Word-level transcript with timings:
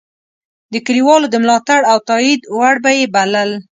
د 0.73 0.75
کلیوالو 0.85 1.27
د 1.29 1.35
ملاتړ 1.43 1.81
او 1.91 1.97
تایید 2.09 2.41
وړ 2.57 2.75
به 2.83 2.91
یې 2.97 3.05
بلل. 3.15 3.51